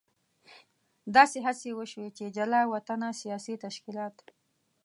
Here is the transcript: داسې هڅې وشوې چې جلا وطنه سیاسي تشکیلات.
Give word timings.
داسې 1.15 1.37
هڅې 1.45 1.69
وشوې 1.79 2.09
چې 2.17 2.25
جلا 2.35 2.61
وطنه 2.73 3.07
سیاسي 3.21 3.53
تشکیلات. 3.65 4.15